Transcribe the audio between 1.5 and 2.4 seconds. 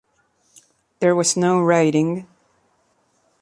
riding.